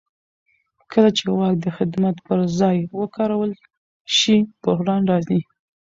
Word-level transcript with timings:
کله 0.91 1.09
چې 1.17 1.23
واک 1.39 1.55
د 1.61 1.67
خدمت 1.77 2.15
پر 2.27 2.39
ځای 2.59 2.77
وکارول 2.99 3.51
شي 4.17 4.37
بحران 4.63 5.01
راځي 5.11 5.41